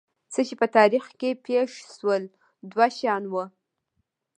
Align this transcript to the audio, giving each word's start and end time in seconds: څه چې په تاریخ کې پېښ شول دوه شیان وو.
څه 0.33 0.41
چې 0.47 0.53
په 0.61 0.67
تاریخ 0.77 1.05
کې 1.19 1.29
پېښ 1.45 1.69
شول 1.95 2.23
دوه 2.71 2.87
شیان 2.97 3.23
وو. 3.31 3.43